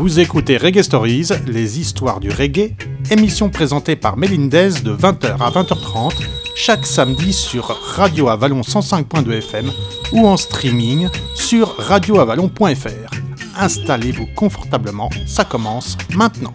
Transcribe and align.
Vous 0.00 0.18
écoutez 0.18 0.56
Reggae 0.56 0.80
Stories, 0.80 1.28
les 1.46 1.78
histoires 1.78 2.20
du 2.20 2.30
reggae, 2.30 2.74
émission 3.10 3.50
présentée 3.50 3.96
par 3.96 4.16
Melindez 4.16 4.80
de 4.82 4.96
20h 4.96 5.36
à 5.38 5.50
20h30, 5.50 6.14
chaque 6.56 6.86
samedi 6.86 7.34
sur 7.34 7.66
Radio 7.66 8.30
Avalon 8.30 8.62
105.2 8.62 9.30
FM 9.30 9.70
ou 10.12 10.26
en 10.26 10.38
streaming 10.38 11.10
sur 11.34 11.76
radioavalon.fr. 11.76 13.10
Installez-vous 13.58 14.28
confortablement, 14.34 15.10
ça 15.26 15.44
commence 15.44 15.98
maintenant. 16.14 16.54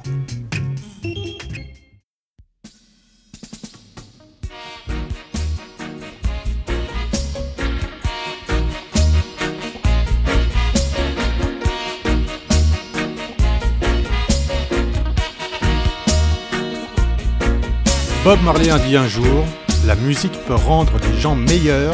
Bob 18.25 18.42
Marley 18.42 18.71
a 18.71 18.79
dit 18.79 18.97
un 18.97 19.07
jour, 19.07 19.46
la 19.86 19.93
musique 19.93 20.33
peut 20.47 20.56
rendre 20.56 20.93
les 20.97 21.21
gens 21.21 21.36
meilleurs, 21.36 21.93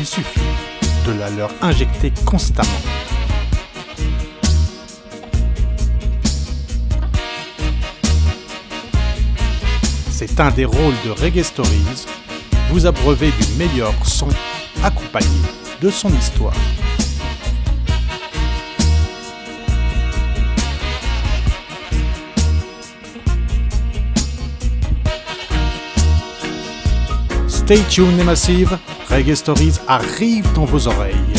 il 0.00 0.04
suffit 0.04 0.40
de 1.06 1.12
la 1.12 1.30
leur 1.30 1.50
injecter 1.62 2.12
constamment. 2.24 2.68
C'est 10.10 10.40
un 10.40 10.50
des 10.50 10.64
rôles 10.64 10.96
de 11.04 11.10
Reggae 11.12 11.44
Stories, 11.44 12.06
vous 12.70 12.86
abreuver 12.86 13.30
du 13.30 13.56
meilleur 13.56 13.94
son 14.04 14.30
accompagné 14.82 15.28
de 15.80 15.90
son 15.90 16.12
histoire. 16.12 16.54
Stay 27.68 27.84
tuned 27.90 28.16
les 28.16 28.24
massives, 28.24 28.78
Reggae 29.10 29.36
Stories 29.36 29.74
arrive 29.86 30.50
dans 30.54 30.64
vos 30.64 30.88
oreilles. 30.88 31.37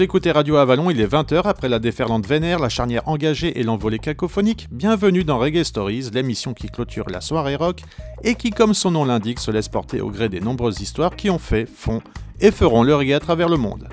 Vous 0.00 0.04
écoutez 0.04 0.32
Radio 0.32 0.56
Avalon, 0.56 0.88
il 0.88 0.98
est 0.98 1.12
20h 1.12 1.42
après 1.44 1.68
la 1.68 1.78
déferlante 1.78 2.26
vénère, 2.26 2.58
la 2.58 2.70
charnière 2.70 3.06
engagée 3.06 3.60
et 3.60 3.62
l'envolée 3.62 3.98
cacophonique. 3.98 4.66
Bienvenue 4.70 5.24
dans 5.24 5.38
Reggae 5.38 5.62
Stories, 5.62 6.08
l'émission 6.14 6.54
qui 6.54 6.68
clôture 6.68 7.10
la 7.10 7.20
soirée 7.20 7.54
rock 7.54 7.82
et 8.24 8.34
qui, 8.34 8.48
comme 8.48 8.72
son 8.72 8.92
nom 8.92 9.04
l'indique, 9.04 9.38
se 9.38 9.50
laisse 9.50 9.68
porter 9.68 10.00
au 10.00 10.08
gré 10.08 10.30
des 10.30 10.40
nombreuses 10.40 10.80
histoires 10.80 11.16
qui 11.16 11.28
ont 11.28 11.38
fait, 11.38 11.66
font 11.66 12.00
et 12.40 12.50
feront 12.50 12.82
le 12.82 12.94
reggae 12.94 13.12
à 13.12 13.20
travers 13.20 13.50
le 13.50 13.58
monde. 13.58 13.88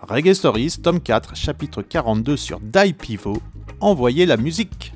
Reggae 0.00 0.32
Stories, 0.32 0.78
tome 0.82 0.98
4, 0.98 1.36
chapitre 1.36 1.82
42 1.82 2.38
sur 2.38 2.58
Die 2.58 2.94
Pivot. 2.94 3.42
Envoyez 3.80 4.24
la 4.24 4.38
musique. 4.38 4.94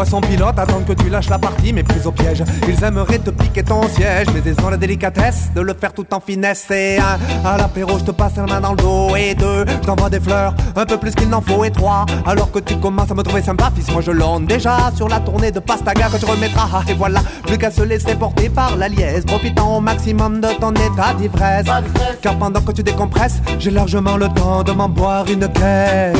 Poissons 0.00 0.22
pilotes 0.22 0.58
attendent 0.58 0.86
que 0.86 0.94
tu 0.94 1.10
lâches 1.10 1.28
la 1.28 1.38
partie 1.38 1.74
Mais 1.74 1.82
prise 1.82 2.06
au 2.06 2.10
piège, 2.10 2.42
ils 2.66 2.82
aimeraient 2.82 3.18
te 3.18 3.28
piquer 3.28 3.62
ton 3.62 3.82
siège 3.86 4.28
Mais 4.32 4.40
ils 4.46 4.64
ont 4.64 4.70
la 4.70 4.78
délicatesse 4.78 5.50
de 5.54 5.60
le 5.60 5.74
faire 5.74 5.92
tout 5.92 6.06
en 6.14 6.20
finesse. 6.20 6.70
Et 6.70 6.96
un, 6.98 7.18
à 7.46 7.58
l'apéro 7.58 7.98
je 7.98 8.04
te 8.04 8.10
passe 8.10 8.36
la 8.36 8.46
main 8.46 8.62
dans 8.62 8.70
le 8.70 8.78
dos. 8.78 9.14
Et 9.14 9.34
deux, 9.34 9.66
je 9.66 9.86
t'envoie 9.86 10.08
des 10.08 10.20
fleurs, 10.20 10.54
un 10.74 10.86
peu 10.86 10.96
plus 10.96 11.14
qu'il 11.14 11.28
n'en 11.28 11.42
faut. 11.42 11.64
Et 11.64 11.70
trois, 11.70 12.06
alors 12.24 12.50
que 12.50 12.60
tu 12.60 12.76
commences 12.76 13.10
à 13.10 13.14
me 13.14 13.22
trouver 13.22 13.42
sympa 13.42 13.70
Fils 13.76 13.92
moi 13.92 14.00
je 14.00 14.10
l'onde 14.10 14.46
déjà 14.46 14.90
sur 14.96 15.06
la 15.06 15.20
tournée 15.20 15.50
de 15.50 15.60
Pastaga 15.60 16.08
Que 16.08 16.16
tu 16.16 16.24
remettras, 16.24 16.82
et 16.88 16.94
voilà, 16.94 17.20
plus 17.46 17.58
qu'à 17.58 17.70
se 17.70 17.82
laisser 17.82 18.14
porter 18.14 18.48
par 18.48 18.78
la 18.78 18.88
liesse 18.88 19.26
Profitant 19.26 19.76
au 19.76 19.80
maximum 19.80 20.40
de 20.40 20.48
ton 20.58 20.72
état 20.72 21.12
d'ivresse. 21.18 21.66
Car 22.22 22.38
pendant 22.38 22.62
que 22.62 22.72
tu 22.72 22.82
décompresses, 22.82 23.42
j'ai 23.58 23.70
largement 23.70 24.16
le 24.16 24.28
temps 24.28 24.62
de 24.62 24.72
m'en 24.72 24.88
boire 24.88 25.26
une 25.30 25.46
caisse 25.48 26.16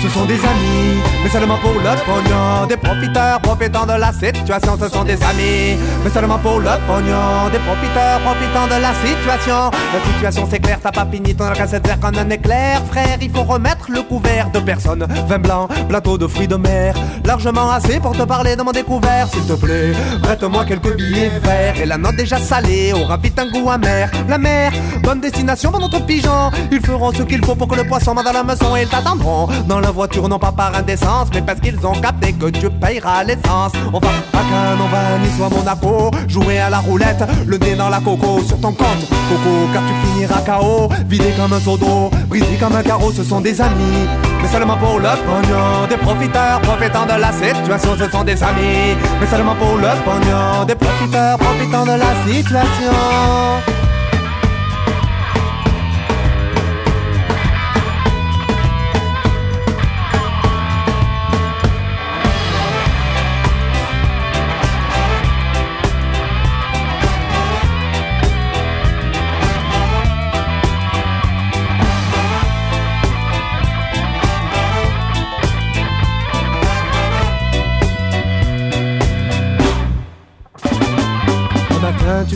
ce 0.00 0.08
sont 0.08 0.24
des 0.26 0.34
amis, 0.34 1.00
mais 1.22 1.28
seulement 1.28 1.58
pour 1.58 1.72
le 1.72 1.80
pognon. 1.80 2.66
Des 2.68 2.76
profiteurs 2.76 3.40
profitant 3.40 3.84
de 3.86 3.92
la 3.92 4.12
situation, 4.12 4.78
ce 4.80 4.88
sont 4.88 5.04
des 5.04 5.20
amis, 5.22 5.76
mais 6.04 6.10
seulement 6.10 6.38
pour 6.38 6.60
le 6.60 6.70
pognon. 6.86 7.48
Des 7.50 7.58
profiteurs 7.58 8.20
profitant 8.20 8.66
de 8.66 8.80
la 8.80 8.92
situation. 8.94 9.70
La 9.92 10.00
situation 10.12 10.46
c'est 10.50 10.60
clair, 10.60 10.78
t'as 10.82 10.92
pas 10.92 11.06
fini 11.10 11.34
ton 11.34 11.50
cassette 11.52 11.86
vert 11.86 11.98
comme 12.00 12.16
un 12.16 12.30
éclair. 12.30 12.80
Frère, 12.90 13.18
il 13.20 13.30
faut 13.30 13.42
remettre 13.42 13.86
le 13.90 14.02
couvert 14.02 14.50
de 14.50 14.60
personnes. 14.60 15.06
Vin 15.28 15.38
blanc, 15.38 15.68
plateau 15.88 16.16
de 16.16 16.26
fruits 16.26 16.48
de 16.48 16.56
mer. 16.56 16.94
Largement 17.24 17.70
assez 17.70 17.98
pour 17.98 18.16
te 18.16 18.22
parler 18.22 18.54
de 18.56 18.62
mon 18.62 18.72
découvert, 18.72 19.28
s'il 19.28 19.46
te 19.46 19.54
plaît. 19.54 19.92
Prête-moi 20.22 20.64
quelques 20.64 20.96
billets 20.96 21.32
verts. 21.42 21.80
Et 21.80 21.86
la 21.86 21.98
note 21.98 22.16
déjà 22.16 22.38
salée 22.38 22.92
aura 22.92 23.16
vite 23.16 23.38
un 23.38 23.50
goût 23.50 23.68
amer. 23.70 24.10
La 24.28 24.38
mer, 24.38 24.72
bonne 25.02 25.20
destination 25.20 25.70
pour 25.70 25.80
notre 25.80 26.04
pigeon. 26.06 26.50
Ils 26.70 26.80
feront 26.80 27.12
ce 27.12 27.22
qu'il 27.22 27.44
faut 27.44 27.56
pour 27.56 27.66
que 27.66 27.74
le 27.74 27.84
poisson 27.84 28.14
dans 28.14 28.22
la 28.22 28.44
maison 28.44 28.76
et 28.76 28.82
ils 28.82 28.88
t'attendront 28.88 29.48
dans 29.66 29.80
la 29.80 29.87
voiture 29.90 30.28
non 30.28 30.38
pas 30.38 30.52
par 30.52 30.74
indécence 30.74 31.28
mais 31.32 31.42
parce 31.42 31.60
qu'ils 31.60 31.84
ont 31.86 31.92
capté 31.92 32.32
que 32.32 32.46
tu 32.46 32.70
payeras 32.70 33.24
l'essence. 33.24 33.72
On 33.92 33.98
va 33.98 34.08
à 34.08 34.38
Cannes, 34.38 34.78
on 34.80 34.88
va 34.88 34.98
ou 35.38 35.44
à 35.44 35.48
Monaco 35.48 36.10
Jouer 36.28 36.58
à 36.58 36.70
la 36.70 36.78
roulette, 36.78 37.22
le 37.46 37.58
nez 37.58 37.74
dans 37.74 37.88
la 37.88 38.00
coco 38.00 38.40
Sur 38.42 38.60
ton 38.60 38.72
compte, 38.72 39.08
coco 39.28 39.68
car 39.72 39.82
tu 39.86 40.08
finiras 40.08 40.40
KO 40.40 40.88
Vidé 41.06 41.32
comme 41.36 41.52
un 41.52 41.60
seau 41.60 41.76
d'eau, 41.76 42.10
brisé 42.28 42.56
comme 42.58 42.74
un 42.74 42.82
carreau 42.82 43.12
Ce 43.12 43.22
sont 43.24 43.40
des 43.40 43.60
amis, 43.60 44.06
mais 44.42 44.48
seulement 44.48 44.76
pour 44.76 44.98
le 44.98 45.08
pognon 45.26 45.86
Des 45.88 45.96
profiteurs 45.96 46.60
profitant 46.60 47.06
de 47.06 47.20
la 47.20 47.32
situation 47.32 47.96
Ce 47.98 48.10
sont 48.10 48.24
des 48.24 48.42
amis, 48.42 48.96
mais 49.20 49.26
seulement 49.26 49.54
pour 49.54 49.76
le 49.76 49.88
pognon 50.04 50.64
Des 50.66 50.74
profiteurs 50.74 51.38
profitant 51.38 51.84
de 51.84 51.98
la 51.98 52.26
situation 52.26 53.77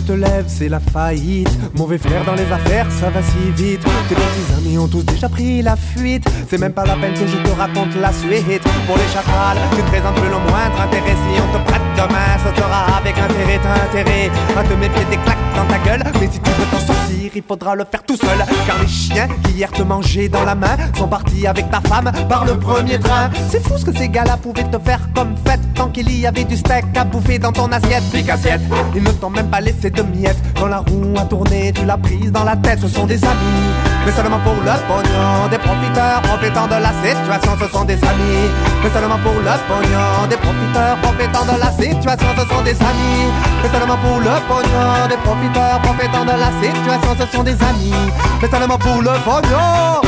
te 0.04 0.12
lèves, 0.12 0.44
c'est 0.46 0.68
la 0.68 0.80
faillite. 0.80 1.48
Mauvais 1.76 1.98
flair 1.98 2.24
dans 2.24 2.34
les 2.34 2.50
affaires, 2.50 2.86
ça 2.90 3.10
va 3.10 3.20
si 3.22 3.50
vite. 3.50 3.82
Tes 4.08 4.14
petits 4.14 4.52
amis 4.58 4.78
ont 4.78 4.88
tous 4.88 5.04
déjà 5.04 5.28
pris 5.28 5.62
la 5.62 5.76
fuite. 5.76 6.24
C'est 6.48 6.58
même 6.58 6.72
pas 6.72 6.84
la 6.84 6.96
peine 6.96 7.14
que 7.14 7.26
je 7.26 7.36
te 7.36 7.50
raconte 7.50 7.94
la 8.00 8.12
suite. 8.12 8.62
Pour 8.86 8.96
les 8.96 9.08
chacals, 9.12 9.58
tu 9.70 9.82
te 9.82 9.88
présentes 9.88 10.16
le 10.16 10.50
moindre 10.50 10.80
intérêt. 10.80 11.16
Si 11.16 11.40
on 11.40 11.58
te 11.58 11.64
prête 11.68 11.82
demain, 11.96 12.38
ça 12.44 12.54
sera 12.54 12.96
avec 12.98 13.16
intérêt. 13.18 13.60
T'as 13.62 13.84
intérêt 13.84 14.30
à 14.56 14.62
te 14.62 14.74
mettre 14.74 15.08
des 15.10 15.16
claques 15.16 15.38
dans 15.56 15.66
ta 15.66 15.78
gueule. 15.78 16.02
Mais 16.20 16.28
si 16.30 16.40
tu 16.40 16.50
veux 16.50 16.66
t'en 16.70 16.78
sortir, 16.78 17.01
il 17.34 17.42
faudra 17.42 17.74
le 17.74 17.84
faire 17.84 18.02
tout 18.02 18.16
seul. 18.16 18.38
Car 18.66 18.78
les 18.80 18.88
chiens 18.88 19.28
qui 19.44 19.52
hier 19.52 19.70
te 19.70 19.82
mangeaient 19.82 20.28
dans 20.28 20.44
la 20.44 20.54
main 20.54 20.76
sont 20.96 21.08
partis 21.08 21.46
avec 21.46 21.70
ta 21.70 21.80
femme 21.80 22.10
par 22.28 22.44
le 22.44 22.58
premier 22.58 22.98
train. 22.98 23.30
C'est 23.50 23.62
fou 23.66 23.76
ce 23.76 23.84
que 23.84 23.96
ces 23.96 24.08
gars-là 24.08 24.36
pouvaient 24.36 24.64
te 24.64 24.78
faire 24.78 25.00
comme 25.14 25.34
fête. 25.46 25.60
Tant 25.74 25.88
qu'il 25.88 26.10
y 26.18 26.26
avait 26.26 26.44
du 26.44 26.56
steak 26.56 26.84
à 26.96 27.04
bouffer 27.04 27.38
dans 27.38 27.52
ton 27.52 27.70
assiette. 27.72 28.02
Big 28.12 28.30
assiette, 28.30 28.60
ils 28.94 29.02
ne 29.02 29.10
t'ont 29.10 29.30
même 29.30 29.48
pas 29.48 29.60
laissé 29.60 29.90
de 29.90 30.02
miettes. 30.02 30.38
Quand 30.58 30.66
la 30.66 30.78
roue 30.78 31.14
a 31.16 31.24
tourné, 31.24 31.72
tu 31.72 31.84
l'as 31.84 31.98
prise 31.98 32.30
dans 32.32 32.44
la 32.44 32.56
tête. 32.56 32.80
Ce 32.80 32.88
sont 32.88 33.06
des 33.06 33.22
amis, 33.24 33.70
mais 34.04 34.12
seulement 34.12 34.38
pour 34.40 34.54
le 34.54 34.74
pognon. 34.88 35.48
Des 35.50 35.58
profiteurs 35.58 36.22
profitant 36.22 36.66
de 36.66 36.74
la 36.74 36.92
situation, 37.02 37.52
ce 37.60 37.68
sont 37.68 37.84
des 37.84 37.94
amis. 38.04 38.50
Mais 38.82 38.90
seulement 38.90 39.18
pour 39.18 39.34
le 39.34 39.54
pognon. 39.68 40.26
Des 40.28 40.36
profiteurs 40.36 40.96
profitant 41.02 41.44
de 41.44 41.58
la 41.58 41.70
situation, 41.70 42.28
ce 42.36 42.44
sont 42.48 42.62
des 42.62 42.76
amis. 42.82 43.30
Mais 43.62 43.70
seulement 43.70 43.98
pour 43.98 44.18
le 44.18 44.34
pognon. 44.48 45.08
Des 45.08 45.16
profiteurs 45.16 45.80
profitant 45.82 46.24
de 46.24 46.36
la 46.44 46.50
situation, 46.62 47.16
ce 47.18 47.36
sont 47.36 47.42
des 47.42 47.62
amis. 47.62 48.12
Mais 48.40 48.50
seulement 48.50 48.78
pour 48.78 49.02
le 49.02 49.12
pognon. 49.24 50.00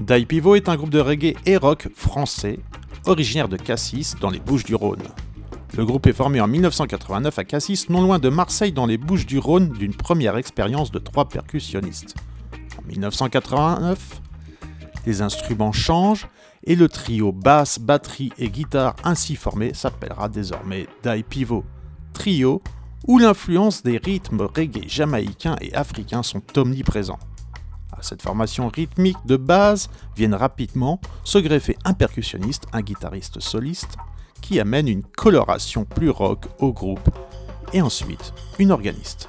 Die 0.00 0.24
Pivot 0.24 0.54
est 0.54 0.70
un 0.70 0.76
groupe 0.76 0.88
de 0.88 1.00
reggae 1.00 1.34
et 1.44 1.58
rock 1.58 1.88
français, 1.94 2.60
originaire 3.04 3.46
de 3.46 3.58
Cassis, 3.58 4.14
dans 4.18 4.30
les 4.30 4.38
Bouches-du-Rhône. 4.38 5.02
Le 5.78 5.86
groupe 5.86 6.08
est 6.08 6.12
formé 6.12 6.40
en 6.40 6.48
1989 6.48 7.38
à 7.38 7.44
Cassis, 7.44 7.88
non 7.88 8.02
loin 8.02 8.18
de 8.18 8.28
Marseille, 8.28 8.72
dans 8.72 8.84
les 8.84 8.98
Bouches-du-Rhône, 8.98 9.68
d'une 9.68 9.94
première 9.94 10.36
expérience 10.36 10.90
de 10.90 10.98
trois 10.98 11.28
percussionnistes. 11.28 12.16
En 12.76 12.88
1989, 12.88 14.20
les 15.06 15.22
instruments 15.22 15.70
changent 15.70 16.26
et 16.64 16.74
le 16.74 16.88
trio 16.88 17.30
basse, 17.30 17.78
batterie 17.78 18.32
et 18.38 18.50
guitare 18.50 18.96
ainsi 19.04 19.36
formé 19.36 19.72
s'appellera 19.72 20.28
désormais 20.28 20.88
Die 21.04 21.22
Pivot. 21.22 21.64
Trio 22.12 22.60
où 23.06 23.20
l'influence 23.20 23.84
des 23.84 23.98
rythmes 23.98 24.48
reggae 24.52 24.88
jamaïcains 24.88 25.54
et 25.60 25.72
africains 25.74 26.24
sont 26.24 26.42
omniprésents. 26.56 27.20
À 27.96 28.02
cette 28.02 28.22
formation 28.22 28.66
rythmique 28.66 29.24
de 29.26 29.36
base 29.36 29.88
viennent 30.16 30.34
rapidement 30.34 31.00
se 31.22 31.38
greffer 31.38 31.76
un 31.84 31.92
percussionniste, 31.92 32.66
un 32.72 32.80
guitariste 32.80 33.38
soliste, 33.38 33.96
qui 34.40 34.60
amène 34.60 34.88
une 34.88 35.02
coloration 35.02 35.84
plus 35.84 36.10
rock 36.10 36.46
au 36.58 36.72
groupe, 36.72 37.08
et 37.72 37.82
ensuite 37.82 38.32
une 38.58 38.72
organiste. 38.72 39.28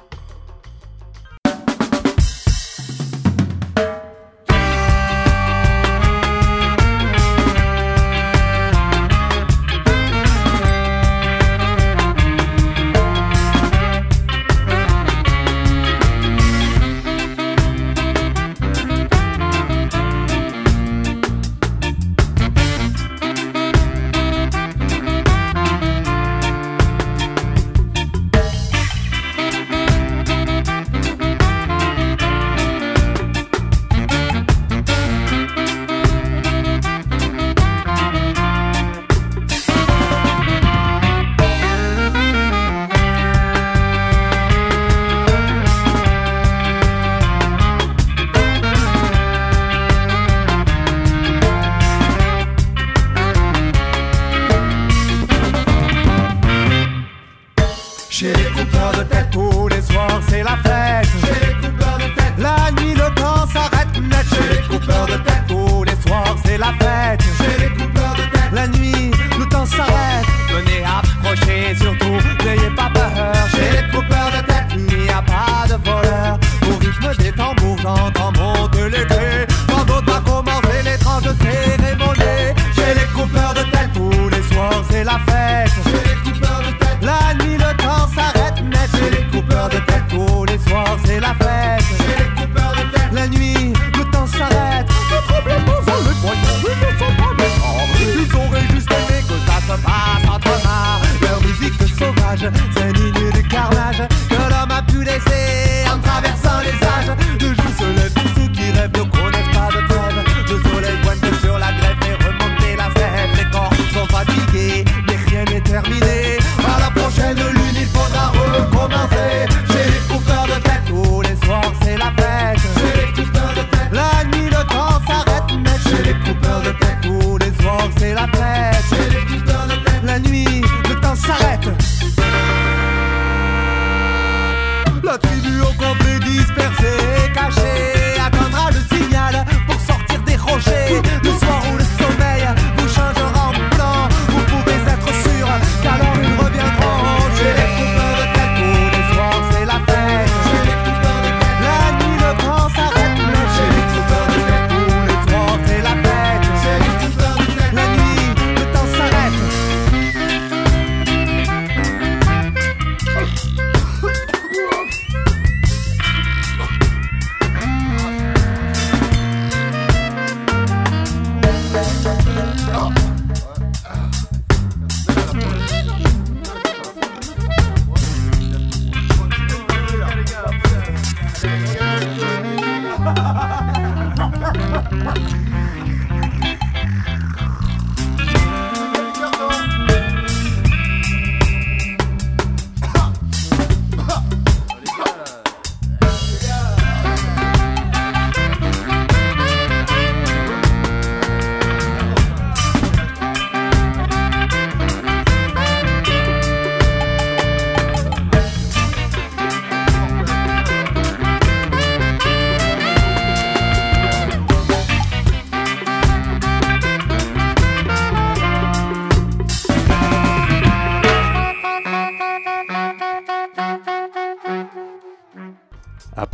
peut-être 59.04 59.39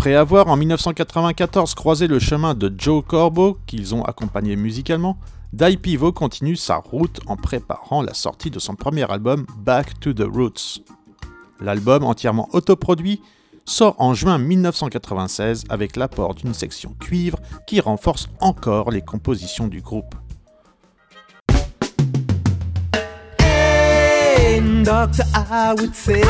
Après 0.07 0.15
avoir 0.15 0.47
en 0.47 0.57
1994 0.57 1.75
croisé 1.75 2.07
le 2.07 2.21
chemin 2.21 2.55
de 2.55 2.73
Joe 2.79 3.03
Corbo, 3.05 3.59
qu'ils 3.67 3.93
ont 3.93 4.05
accompagné 4.05 4.55
musicalement, 4.55 5.19
Die 5.53 5.77
Pivot 5.77 6.13
continue 6.13 6.55
sa 6.55 6.77
route 6.77 7.19
en 7.27 7.35
préparant 7.35 8.03
la 8.03 8.15
sortie 8.15 8.53
de 8.53 8.61
son 8.61 8.77
premier 8.77 9.11
album 9.11 9.47
Back 9.65 9.99
to 9.99 10.13
the 10.13 10.23
Roots. 10.23 10.85
L'album, 11.61 12.05
entièrement 12.05 12.49
autoproduit, 12.53 13.21
sort 13.65 13.97
en 13.99 14.15
juin 14.15 14.39
1996 14.39 15.65
avec 15.71 15.97
l'apport 15.97 16.37
d'une 16.37 16.55
section 16.55 16.95
cuivre 17.01 17.41
qui 17.67 17.81
renforce 17.81 18.29
encore 18.39 18.93
les 18.93 19.03
compositions 19.03 19.67
du 19.67 19.81
groupe. 19.81 20.15
Doctor, 24.61 25.25
I 25.35 25.75
would 25.79 25.95
say, 25.95 26.23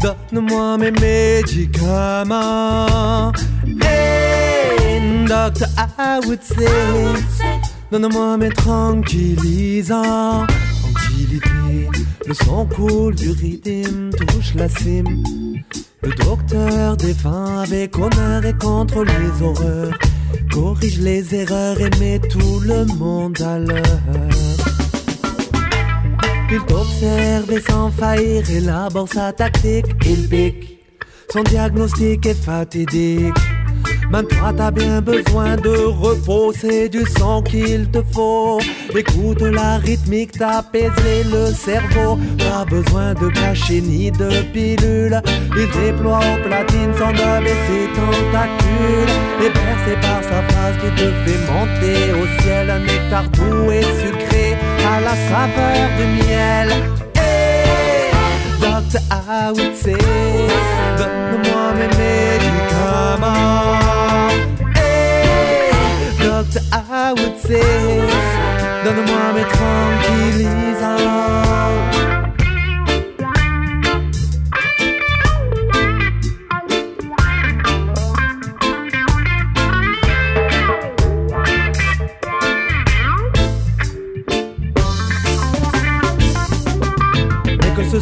donne-moi 0.00 0.78
mes 0.78 0.90
médicaments. 0.92 3.32
Hey, 3.82 5.24
Doctor, 5.26 5.68
I 5.98 6.20
would 6.26 6.42
say, 6.42 6.66
donne-moi 7.90 8.36
mes 8.38 8.50
tranquillisants. 8.50 10.46
Tranquillité, 10.80 11.88
le 12.26 12.34
son 12.34 12.66
coule 12.66 13.14
du 13.14 13.30
rythme 13.30 14.10
touche 14.10 14.54
la 14.54 14.68
cime. 14.68 15.22
Le 16.02 16.10
docteur 16.10 16.96
défend 16.96 17.58
avec 17.58 17.96
honneur 17.98 18.44
et 18.44 18.54
contre 18.54 19.04
les 19.04 19.42
horreurs. 19.42 19.92
Corrige 20.52 20.98
les 21.00 21.34
erreurs 21.34 21.80
et 21.80 21.90
met 21.98 22.18
tout 22.18 22.60
le 22.60 22.84
monde 22.96 23.40
à 23.42 23.58
l'heure. 23.58 24.67
Il 26.50 26.60
t'observe 26.64 27.52
et 27.52 27.60
sans 27.60 27.90
faillir 27.90 28.50
élabore 28.50 29.08
sa 29.08 29.32
tactique. 29.32 29.86
Il 30.06 30.28
pique, 30.28 30.78
son 31.30 31.42
diagnostic 31.42 32.24
est 32.24 32.42
fatidique. 32.42 33.34
Même 34.10 34.26
toi 34.26 34.54
t'as 34.56 34.70
bien 34.70 35.02
besoin 35.02 35.56
de 35.56 35.84
repos, 35.84 36.52
c'est 36.58 36.88
du 36.88 37.04
sang 37.18 37.42
qu'il 37.42 37.90
te 37.90 38.02
faut. 38.12 38.58
Écoute 38.96 39.42
la 39.42 39.76
rythmique, 39.76 40.32
t'apaiser 40.32 41.24
le 41.30 41.52
cerveau. 41.52 42.18
Pas 42.38 42.64
besoin 42.64 43.12
de 43.12 43.28
cachet 43.28 43.82
ni 43.82 44.10
de 44.10 44.42
pilule. 44.52 45.20
Il 45.54 45.68
déploie 45.80 46.20
au 46.20 46.48
platine 46.48 46.90
et 46.90 47.58
ses 47.66 47.86
tentacules. 47.94 49.12
Et 49.44 49.50
bercé 49.50 49.94
par 50.00 50.22
sa 50.22 50.42
phrase 50.48 50.74
qui 50.80 50.90
te 50.96 51.10
fait 51.24 51.40
monter 51.52 52.12
au 52.12 52.42
ciel. 52.42 52.70
Un 52.70 52.80
nectar 52.80 53.28
doux 53.28 53.70
et 53.70 53.82
sucré 53.82 54.17
à 54.92 55.00
la 55.00 55.14
saveur 55.28 55.84
du 55.98 56.06
miel. 56.18 56.68
Hey, 57.14 58.10
I 59.10 59.52
would 59.56 59.76
say, 59.76 59.98
donne-moi 60.98 61.64
mes 61.78 61.90
médicaments. 62.02 63.48
I 66.72 67.12
would 67.12 67.36
say, 67.38 67.60
donne-moi 68.84 69.32
mes 69.34 69.46
tranquillisants. 69.54 71.47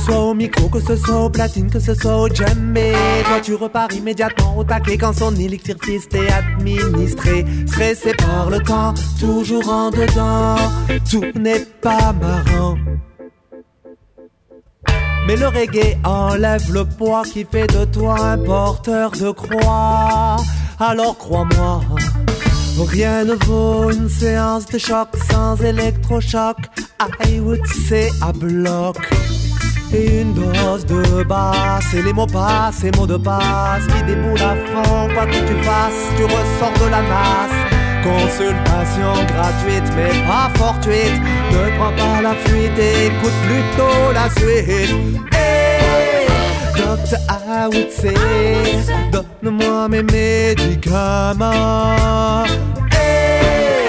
Soit 0.06 0.20
au 0.20 0.34
micro, 0.34 0.68
que 0.68 0.80
ce 0.80 0.96
soit 0.96 1.24
au 1.24 1.30
platine, 1.30 1.70
que 1.70 1.80
ce 1.80 1.94
soit 1.94 2.16
au 2.16 2.28
djembé 2.28 2.92
Toi 3.24 3.40
tu 3.42 3.54
repars 3.54 3.92
immédiatement 3.92 4.56
au 4.56 4.64
taquet 4.64 4.96
quand 4.96 5.12
son 5.12 5.34
élixir 5.34 5.76
fist 5.82 6.14
est 6.14 6.30
administré 6.30 7.44
Stressé 7.66 8.12
par 8.14 8.50
le 8.50 8.60
temps, 8.60 8.94
toujours 9.18 9.68
en 9.68 9.90
dedans 9.90 10.56
Tout 11.10 11.26
n'est 11.38 11.66
pas 11.80 12.12
marrant 12.12 12.76
mais 15.26 15.34
le 15.34 15.48
reggae 15.48 15.98
enlève 16.04 16.72
le 16.72 16.84
poids 16.84 17.24
qui 17.24 17.44
fait 17.44 17.66
de 17.66 17.84
toi 17.86 18.16
un 18.16 18.38
porteur 18.38 19.10
de 19.10 19.32
croix. 19.32 20.36
Alors 20.78 21.18
crois-moi, 21.18 21.80
rien 22.86 23.24
ne 23.24 23.34
vaut 23.44 23.90
une 23.90 24.08
séance 24.08 24.66
de 24.66 24.78
choc 24.78 25.08
sans 25.28 25.56
électrochoc. 25.56 26.58
I 27.24 27.40
would 27.40 27.66
say 27.66 28.08
à 28.22 28.30
bloc. 28.30 28.98
Et 29.92 30.20
une 30.20 30.34
dose 30.34 30.84
de 30.84 31.22
basse, 31.22 31.94
et 31.94 32.02
les 32.02 32.12
mots 32.12 32.26
passent, 32.26 32.84
et 32.84 32.90
mots 32.96 33.06
de 33.06 33.16
passe 33.16 33.86
qui 33.86 34.02
déboulent 34.04 34.42
à 34.42 34.56
fond. 34.66 35.08
Quoi 35.14 35.26
que 35.26 35.38
tu 35.46 35.54
fasses, 35.62 36.10
tu 36.16 36.24
ressors 36.24 36.72
de 36.84 36.90
la 36.90 37.02
masse. 37.02 37.76
Consultation 38.06 39.12
gratuite 39.26 39.90
mais 39.96 40.12
pas 40.28 40.48
fortuite 40.54 41.20
Ne 41.50 41.76
prends 41.76 41.90
pas 41.96 42.22
la 42.22 42.34
fuite 42.34 42.78
et 42.78 43.06
écoute 43.06 43.38
plutôt 43.48 44.12
la 44.14 44.30
suite 44.30 44.94
Hey, 45.32 46.28
would 47.68 47.90
say 47.90 48.14
Donne-moi 49.10 49.88
mes 49.88 50.04
médicaments 50.04 51.24
Hey, 52.92 53.88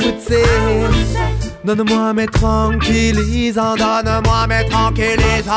would 0.00 0.18
say 0.20 1.41
Donne-moi 1.64 2.12
mes 2.12 2.26
tranquillisants 2.26 3.76
Donne-moi 3.76 4.46
mes 4.48 4.68
tranquillisants 4.68 5.52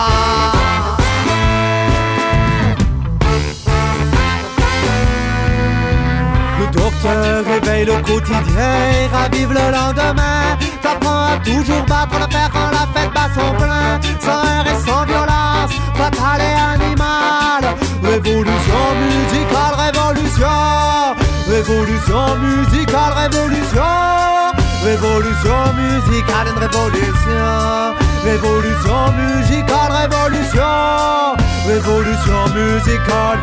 Le 6.59 6.65
docteur 6.71 7.45
réveille 7.45 7.85
le 7.85 7.97
quotidien 8.03 9.09
ravive 9.11 9.49
le 9.49 9.71
lendemain. 9.71 10.57
T'apprends 10.81 11.25
à 11.33 11.37
toujours 11.43 11.83
battre 11.87 12.19
la 12.19 12.27
fer 12.27 12.49
quand 12.53 12.71
la 12.71 12.87
fête 12.93 13.11
bat 13.13 13.29
son 13.33 13.55
plein. 13.55 13.99
Sans 14.19 14.45
heurts 14.45 14.67
et 14.67 14.87
sans 14.87 15.05
violence, 15.05 15.71
fatale 15.95 16.41
et 16.41 16.83
animale. 16.85 17.75
Révolution 18.03 18.83
musicale, 19.01 19.75
révolution. 19.85 21.15
Révolution 21.47 22.35
musicale, 22.37 23.13
révolution. 23.15 24.64
Révolution 24.85 25.73
musicale, 25.73 26.47
une 26.49 26.59
révolution. 26.59 27.95
Révolution 28.23 29.11
musicale, 29.13 29.91
révolution. 29.91 31.35
Révolution 31.65 32.41
musicale, 32.53 33.39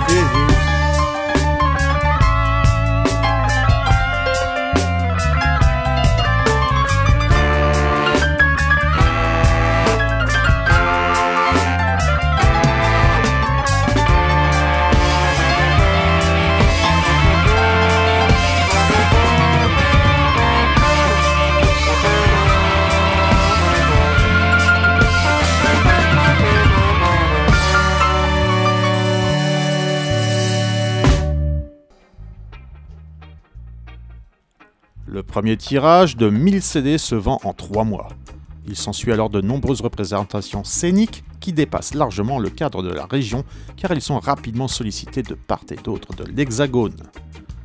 premier 35.43 35.57
tirage 35.57 36.17
de 36.17 36.31
1000 36.31 36.63
CD 36.63 36.99
se 36.99 37.17
vend 37.17 37.41
en 37.43 37.53
3 37.53 37.83
mois. 37.83 38.07
Il 38.69 38.77
s'ensuit 38.77 39.11
alors 39.11 39.29
de 39.29 39.41
nombreuses 39.41 39.81
représentations 39.81 40.63
scéniques 40.63 41.25
qui 41.41 41.53
dépassent 41.53 41.95
largement 41.95 42.39
le 42.39 42.49
cadre 42.49 42.81
de 42.81 42.93
la 42.93 43.07
région 43.07 43.45
car 43.77 43.91
ils 43.91 44.01
sont 44.01 44.21
rapidement 44.21 44.69
sollicités 44.69 45.25
de 45.25 45.35
part 45.35 45.65
et 45.73 45.83
d'autre 45.83 46.15
de 46.15 46.23
l'Hexagone. 46.31 46.95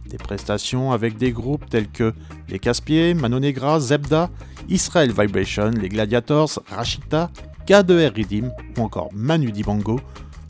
Des 0.10 0.17
prestations 0.17 0.91
avec 0.91 1.17
des 1.17 1.31
groupes 1.31 1.69
tels 1.69 1.88
que 1.88 2.15
Les 2.50 2.57
Caspiers, 2.57 3.13
Mano 3.13 3.39
Negra, 3.39 3.79
Zebda, 3.79 4.31
Israel 4.69 5.13
Vibration, 5.15 5.69
Les 5.69 5.89
Gladiators, 5.89 6.60
Rashita, 6.72 7.29
K2R 7.67 8.17
Redeem 8.17 8.51
ou 8.75 8.81
encore 8.81 9.10
Manu 9.13 9.51
Dibango 9.51 10.00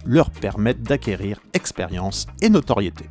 leur 0.06 0.32
permettent 0.32 0.84
d'acquérir 0.84 1.42
expérience 1.54 2.26
et 2.42 2.48
notoriété. 2.48 3.10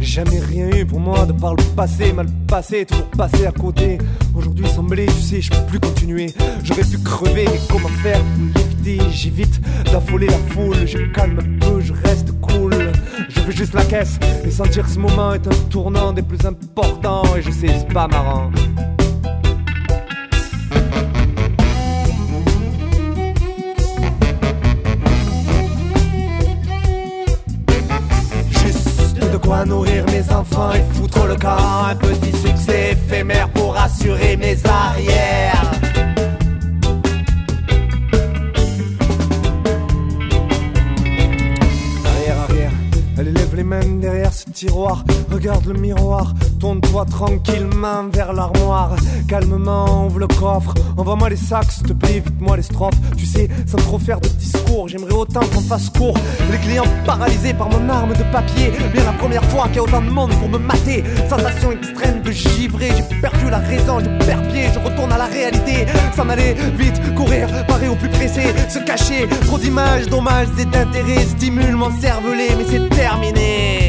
Jamais 0.00 0.40
rien 0.40 0.68
eu 0.70 0.84
pour 0.84 1.00
moi 1.00 1.24
de 1.26 1.32
par 1.32 1.54
le 1.54 1.62
passé, 1.76 2.12
mal 2.12 2.26
passé, 2.46 2.84
toujours 2.84 3.06
passé 3.10 3.46
à 3.46 3.52
côté. 3.52 3.98
Aujourd'hui 4.34 4.66
semblé, 4.68 5.06
tu 5.06 5.20
sais, 5.20 5.40
je 5.40 5.50
peux 5.50 5.66
plus 5.66 5.80
continuer. 5.80 6.34
J'aurais 6.62 6.82
pu 6.82 6.98
crever, 6.98 7.46
mais 7.46 7.60
comment 7.68 7.88
faire 7.88 8.20
pour 8.20 8.62
l'éviter? 8.62 8.98
J'évite 9.10 9.60
d'affoler 9.90 10.26
la 10.26 10.38
foule, 10.50 10.86
je 10.86 10.98
me 10.98 11.12
calme 11.12 11.38
un 11.38 11.66
peu, 11.66 11.80
je 11.80 11.92
reste 11.92 12.32
cool. 12.40 12.74
Je 13.28 13.40
fais 13.40 13.52
juste 13.52 13.74
la 13.74 13.84
caisse 13.84 14.18
et 14.44 14.50
sentir 14.50 14.88
ce 14.88 14.98
moment 14.98 15.32
est 15.34 15.46
un 15.46 15.68
tournant 15.70 16.12
des 16.12 16.22
plus 16.22 16.44
importants. 16.44 17.24
Et 17.36 17.42
je 17.42 17.50
sais, 17.50 17.68
c'est 17.68 17.92
pas 17.92 18.08
marrant. 18.08 18.50
Arrières. 34.64 35.72
Elle 43.18 43.28
élève 43.28 43.54
les 43.54 43.62
mains 43.62 44.00
derrière 44.00 44.32
ce 44.32 44.50
tiroir, 44.50 45.04
regarde 45.30 45.66
le 45.66 45.74
miroir, 45.74 46.32
tourne-toi 46.58 47.04
tranquillement 47.04 48.08
vers 48.08 48.32
l'armoire. 48.32 48.71
Calmement, 49.32 50.08
ouvre 50.08 50.18
le 50.18 50.26
coffre, 50.26 50.74
envoie-moi 50.94 51.30
les 51.30 51.36
sacs, 51.36 51.72
s'il 51.72 51.86
te 51.86 51.94
plaît, 51.94 52.22
vite-moi 52.22 52.54
les 52.58 52.62
strophes. 52.62 53.00
Tu 53.16 53.24
sais, 53.24 53.48
sans 53.66 53.78
trop 53.78 53.98
faire 53.98 54.20
de 54.20 54.28
discours, 54.28 54.88
j'aimerais 54.88 55.14
autant 55.14 55.40
qu'on 55.40 55.62
fasse 55.62 55.88
court. 55.88 56.18
Les 56.50 56.58
clients 56.58 56.84
paralysés 57.06 57.54
par 57.54 57.70
mon 57.70 57.88
arme 57.88 58.12
de 58.12 58.24
papier, 58.30 58.70
bien 58.92 59.04
la 59.04 59.12
première 59.12 59.42
fois 59.46 59.68
qu'il 59.68 59.76
y 59.76 59.78
a 59.78 59.84
autant 59.84 60.02
de 60.02 60.10
monde 60.10 60.34
pour 60.34 60.50
me 60.50 60.58
mater. 60.58 61.02
Sensation 61.30 61.72
extrême 61.72 62.20
de 62.20 62.30
givrer, 62.30 62.90
j'ai 62.94 63.20
perdu 63.22 63.48
la 63.50 63.60
raison, 63.60 64.00
je 64.00 64.26
perds 64.26 64.46
pied, 64.48 64.66
je 64.74 64.78
retourne 64.78 65.12
à 65.12 65.16
la 65.16 65.28
réalité. 65.28 65.86
S'en 66.14 66.28
aller 66.28 66.54
vite, 66.76 67.00
courir, 67.14 67.48
parer 67.66 67.88
au 67.88 67.94
plus 67.94 68.10
pressé, 68.10 68.42
se 68.68 68.80
cacher. 68.80 69.26
Trop 69.46 69.56
d'images, 69.56 70.08
dommages 70.08 70.48
et 70.58 70.66
d'intérêts 70.66 71.24
stimulent 71.24 71.76
mon 71.76 71.90
cervelet, 72.02 72.50
mais 72.58 72.66
c'est 72.68 72.86
terminé 72.90 73.81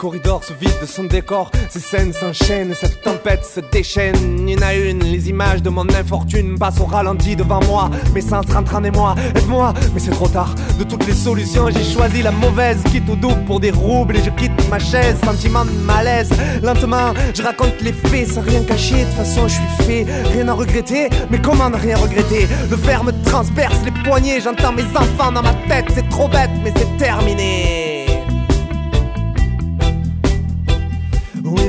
corridor 0.00 0.42
se 0.42 0.54
vide 0.54 0.80
de 0.80 0.86
son 0.86 1.04
décor, 1.04 1.50
ces 1.68 1.78
scènes 1.78 2.14
s'enchaînent, 2.14 2.72
cette 2.74 3.02
tempête 3.02 3.44
se 3.44 3.60
déchaîne. 3.60 4.48
Une 4.48 4.62
à 4.62 4.74
une, 4.74 5.04
les 5.04 5.28
images 5.28 5.62
de 5.62 5.68
mon 5.68 5.86
infortune 5.90 6.58
passent 6.58 6.80
au 6.80 6.86
ralenti 6.86 7.36
devant 7.36 7.62
moi. 7.66 7.90
Mes 8.14 8.22
sens 8.22 8.46
rentrent 8.50 8.76
en 8.76 8.82
émoi, 8.82 9.14
aide-moi, 9.36 9.74
mais 9.92 10.00
c'est 10.00 10.12
trop 10.12 10.28
tard. 10.28 10.54
De 10.78 10.84
toutes 10.84 11.06
les 11.06 11.12
solutions, 11.12 11.68
j'ai 11.68 11.84
choisi 11.84 12.22
la 12.22 12.30
mauvaise. 12.30 12.78
Quitte 12.90 13.10
au 13.10 13.14
double 13.14 13.44
pour 13.44 13.60
des 13.60 13.70
roubles 13.70 14.16
et 14.16 14.24
je 14.24 14.30
quitte 14.30 14.70
ma 14.70 14.78
chaise. 14.78 15.16
Sentiment 15.22 15.66
de 15.66 15.70
malaise, 15.84 16.30
lentement, 16.62 17.12
je 17.34 17.42
raconte 17.42 17.78
les 17.82 17.92
faits 17.92 18.32
sans 18.32 18.40
rien 18.40 18.64
cacher. 18.64 19.00
De 19.00 19.04
toute 19.04 19.16
façon, 19.16 19.48
je 19.48 19.54
suis 19.54 19.84
fait, 19.84 20.06
rien 20.32 20.48
à 20.48 20.54
regretter. 20.54 21.10
Mais 21.30 21.42
comment 21.42 21.68
ne 21.68 21.76
rien 21.76 21.98
regretter? 21.98 22.48
Le 22.70 22.76
fer 22.78 23.04
me 23.04 23.12
transperce 23.26 23.84
les 23.84 23.92
poignets, 24.02 24.40
j'entends 24.40 24.72
mes 24.72 24.84
enfants 24.96 25.30
dans 25.30 25.42
ma 25.42 25.52
tête. 25.68 25.92
C'est 25.94 26.08
trop 26.08 26.28
bête, 26.28 26.50
mais 26.64 26.72
c'est 26.74 26.96
terminé. 26.96 27.89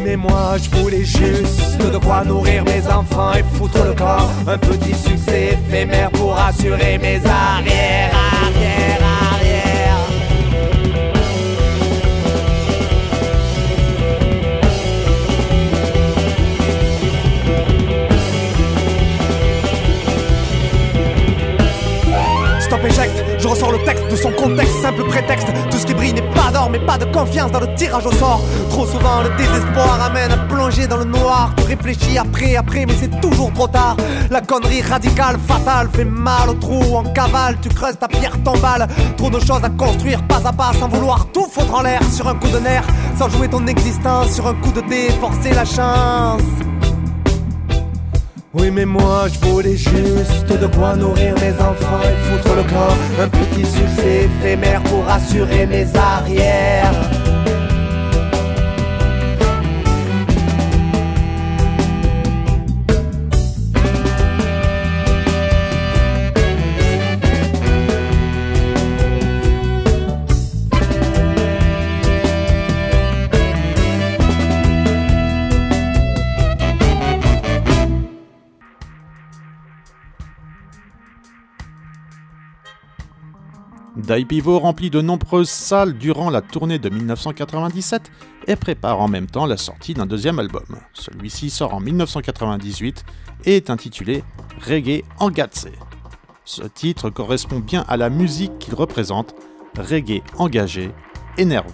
Mais 0.04 0.16
moi 0.16 0.56
je 0.58 0.70
voulais 0.78 1.04
juste 1.04 1.78
de 1.78 1.98
quoi 1.98 2.24
nourrir 2.24 2.64
mes 2.64 2.86
enfants 2.88 3.34
et 3.34 3.44
foutre 3.56 3.84
le 3.84 3.94
corps. 3.94 4.30
Un 4.48 4.58
petit 4.58 4.94
succès 4.94 5.54
éphémère 5.54 6.12
pour 6.12 6.38
assurer 6.38 6.98
mes 6.98 7.18
arrières, 7.26 8.12
arrières, 8.44 9.11
pas 26.86 26.98
de 26.98 27.06
confiance 27.06 27.52
dans 27.52 27.60
le 27.60 27.74
tirage 27.76 28.06
au 28.06 28.12
sort. 28.12 28.42
Trop 28.70 28.86
souvent, 28.86 29.22
le 29.22 29.30
désespoir 29.38 30.02
amène 30.02 30.32
à 30.32 30.38
plonger 30.38 30.88
dans 30.88 30.98
le 30.98 31.06
noir. 31.06 31.54
Tu 31.58 31.64
réfléchis 31.64 32.18
après, 32.18 32.56
après, 32.56 32.86
mais 32.86 32.94
c'est 33.00 33.22
toujours 33.22 33.52
trop 33.54 33.68
tard. 33.68 33.98
La 34.30 34.42
connerie 34.42 34.82
radicale, 34.82 35.38
fatale, 35.48 35.90
fait 35.94 36.06
mal 36.06 36.50
au 36.50 36.54
trou 36.54 36.96
en 36.96 37.04
cavale. 37.04 37.58
Tu 37.62 37.70
creuses 37.70 37.98
ta 37.98 38.08
pierre 38.08 38.42
tombale. 38.44 38.88
Trop 39.18 39.30
de 39.30 39.40
choses 39.40 39.64
à 39.64 39.70
construire, 39.70 40.22
pas 40.28 40.42
à 40.46 40.54
pas, 40.54 40.72
sans 40.80 40.88
vouloir 40.88 41.28
tout 41.34 41.48
foutre 41.52 41.74
en 41.74 41.82
l'air. 41.82 42.02
Sur 42.12 42.28
un 42.28 42.36
coup 42.36 42.50
de 42.50 42.60
nerf, 42.60 42.86
sans 43.18 43.30
jouer 43.30 43.48
ton 43.48 43.66
existence. 43.68 44.34
Sur 44.34 44.48
un 44.48 44.56
coup 44.56 44.72
de 44.72 44.82
dé, 44.82 45.10
forcer 45.20 45.54
la 45.54 45.66
chance. 45.66 46.42
Oui 48.54 48.70
mais 48.70 48.86
moi 48.86 49.28
je 49.30 49.40
voulais 49.48 49.78
juste 49.78 50.50
de 50.50 50.68
quoi 50.68 50.94
nourrir 50.96 51.34
mes 51.36 51.54
enfants 51.54 52.02
et 52.04 52.16
foutre 52.26 52.54
le 52.56 52.64
corps 52.64 52.98
Un 53.22 53.30
petit 53.30 53.66
succès 53.66 54.26
éphémère 54.26 54.84
pour 54.84 55.08
assurer 55.08 55.66
mes 55.66 55.88
arrières 55.96 56.92
Die 84.12 84.26
Pivot 84.26 84.60
remplit 84.60 84.90
de 84.90 85.00
nombreuses 85.00 85.50
salles 85.50 85.98
durant 85.98 86.30
la 86.30 86.42
tournée 86.42 86.80
de 86.80 86.90
1997 86.90 88.12
et 88.46 88.58
prépare 88.58 89.00
en 89.00 89.08
même 89.08 89.28
temps 89.28 89.46
la 89.46 89.56
sortie 89.56 89.94
d'un 89.94 90.06
deuxième 90.06 90.38
album. 90.38 90.66
Celui-ci 90.92 91.50
sort 91.50 91.74
en 91.74 91.80
1998 91.80 93.06
et 93.46 93.56
est 93.56 93.70
intitulé 93.70 94.26
Reggae 94.68 95.04
Engatse. 95.20 95.68
Ce 96.44 96.64
titre 96.64 97.10
correspond 97.10 97.60
bien 97.60 97.86
à 97.88 97.96
la 97.96 98.10
musique 98.10 98.60
qu'il 98.60 98.76
représente, 98.76 99.34
reggae 99.78 100.22
engagé, 100.38 100.92
énervé. 101.38 101.72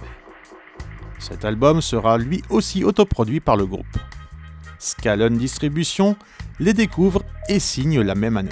Cet 1.17 1.43
album 1.43 1.81
sera 1.81 2.19
lui 2.19 2.43
aussi 2.51 2.83
autoproduit 2.83 3.39
par 3.39 3.57
le 3.57 3.65
groupe. 3.65 3.97
Scalon 4.77 5.31
Distribution 5.31 6.15
les 6.59 6.73
découvre 6.73 7.23
et 7.49 7.57
signe 7.57 7.99
la 8.01 8.13
même 8.13 8.37
année. 8.37 8.51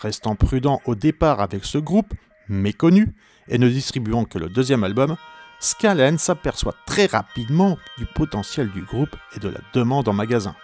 Restant 0.00 0.36
prudent 0.36 0.80
au 0.86 0.94
départ 0.94 1.40
avec 1.40 1.64
ce 1.64 1.78
groupe, 1.78 2.14
méconnu, 2.48 3.14
et 3.48 3.58
ne 3.58 3.68
distribuant 3.68 4.24
que 4.24 4.38
le 4.38 4.48
deuxième 4.48 4.84
album, 4.84 5.16
Scalen 5.60 6.18
s'aperçoit 6.18 6.74
très 6.86 7.06
rapidement 7.06 7.78
du 7.98 8.06
potentiel 8.06 8.70
du 8.70 8.82
groupe 8.82 9.16
et 9.36 9.40
de 9.40 9.48
la 9.48 9.60
demande 9.72 10.08
en 10.08 10.12
magasin. 10.12 10.54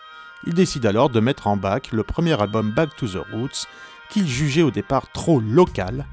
Il 0.46 0.54
décide 0.54 0.86
alors 0.86 1.10
de 1.10 1.20
mettre 1.20 1.46
en 1.46 1.56
bac 1.56 1.92
le 1.92 2.02
premier 2.02 2.40
album 2.40 2.72
Back 2.72 2.96
to 2.96 3.06
the 3.06 3.22
Roots, 3.32 3.66
qu'il 4.10 4.26
jugeait 4.26 4.62
au 4.62 4.70
départ 4.70 5.10
trop 5.12 5.40
local, 5.40 6.06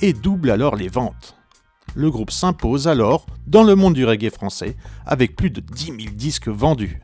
et 0.00 0.12
double 0.12 0.50
alors 0.50 0.76
les 0.76 0.88
ventes. 0.88 1.36
Le 1.94 2.10
groupe 2.10 2.30
s'impose 2.30 2.86
alors 2.88 3.26
dans 3.46 3.64
le 3.64 3.74
monde 3.74 3.94
du 3.94 4.04
reggae 4.04 4.30
français 4.30 4.76
avec 5.06 5.34
plus 5.34 5.50
de 5.50 5.60
10 5.60 5.84
000 5.86 5.96
disques 6.14 6.48
vendus. 6.48 7.00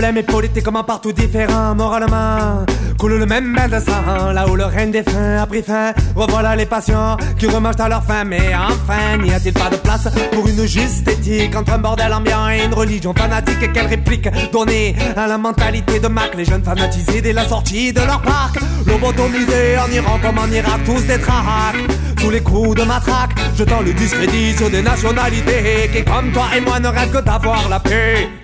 Problème 0.00 0.16
est 0.16 0.32
politique 0.32 0.62
comment 0.62 0.82
partout 0.82 1.12
différent, 1.12 1.74
moralement. 1.74 2.64
Coule 2.98 3.18
le 3.18 3.26
même 3.26 3.54
bain 3.54 3.68
de 3.68 3.78
sang, 3.84 4.32
là 4.32 4.48
où 4.48 4.56
le 4.56 4.64
règne 4.64 4.90
des 4.90 5.02
fins 5.02 5.36
a 5.42 5.46
pris 5.46 5.62
fin. 5.62 5.92
Revoilà 6.16 6.56
les 6.56 6.64
patients 6.64 7.18
qui 7.38 7.46
remangent 7.46 7.78
à 7.80 7.86
leur 7.86 8.02
faim, 8.02 8.24
mais 8.24 8.54
enfin, 8.54 9.18
n'y 9.22 9.30
a-t-il 9.30 9.52
pas 9.52 9.68
de 9.68 9.76
place 9.76 10.08
pour 10.32 10.48
une 10.48 10.66
juste 10.66 11.06
éthique 11.06 11.54
entre 11.54 11.74
un 11.74 11.78
bordel 11.78 12.14
ambiant 12.14 12.48
et 12.48 12.64
une 12.64 12.72
religion 12.72 13.12
fanatique 13.12 13.62
Et 13.62 13.70
quelle 13.72 13.88
réplique 13.88 14.26
donner 14.50 14.96
à 15.18 15.26
la 15.26 15.36
mentalité 15.36 16.00
de 16.00 16.08
Mac 16.08 16.34
Les 16.34 16.46
jeunes 16.46 16.64
fanatisés 16.64 17.20
dès 17.20 17.34
la 17.34 17.46
sortie 17.46 17.92
de 17.92 18.00
leur 18.00 18.22
parc, 18.22 18.58
lobotomisés 18.86 19.76
en 19.86 19.92
Iran 19.92 20.18
comme 20.22 20.38
en 20.38 20.50
Irak, 20.50 20.80
tous 20.86 21.02
des 21.06 21.18
trahaks. 21.18 21.76
Sous 22.18 22.30
les 22.30 22.40
coups 22.40 22.74
de 22.74 22.84
matraque, 22.84 23.32
jetant 23.54 23.82
le 23.82 23.92
discrédit 23.92 24.56
sur 24.56 24.70
des 24.70 24.80
nationalités 24.80 25.90
qui, 25.92 26.02
comme 26.04 26.32
toi 26.32 26.46
et 26.56 26.62
moi, 26.62 26.80
ne 26.80 26.88
rêvent 26.88 27.12
que 27.12 27.22
d'avoir 27.22 27.68
la 27.68 27.80
paix. 27.80 28.39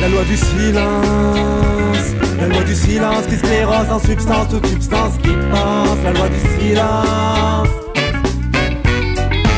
La 0.00 0.08
loi 0.08 0.22
du 0.24 0.36
silence, 0.36 2.14
la 2.40 2.48
loi 2.48 2.62
du 2.62 2.74
silence 2.74 3.26
qui 3.28 3.36
sclérose 3.36 3.90
en 3.90 3.98
substance 3.98 4.48
toute 4.48 4.66
substance 4.66 5.14
qui 5.22 5.30
pense. 5.50 5.98
La 6.04 6.12
loi 6.12 6.28
du 6.28 6.40
silence, 6.58 7.68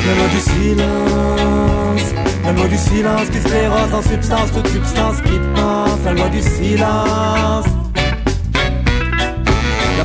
la 0.07 0.15
loi 0.15 0.29
du 0.33 0.41
silence, 0.41 2.15
la 2.45 2.53
loi 2.53 2.69
du 2.69 2.77
silence 2.77 3.29
qui 3.31 3.41
sclérose 3.41 3.95
en 3.95 4.03
substance 4.03 4.53
toute 4.53 4.69
substance 4.69 5.17
qui 5.23 5.39
pense. 5.55 6.05
La 6.05 6.13
loi 6.15 6.29
du 6.29 6.41
silence 6.41 7.67